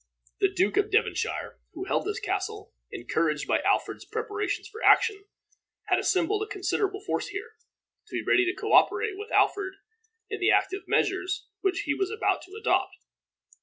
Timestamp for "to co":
8.47-8.73